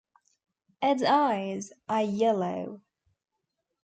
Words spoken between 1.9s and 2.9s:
yellow.